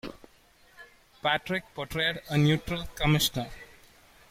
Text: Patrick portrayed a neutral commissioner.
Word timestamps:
Patrick 1.21 1.63
portrayed 1.75 2.21
a 2.27 2.35
neutral 2.35 2.85
commissioner. 2.95 3.49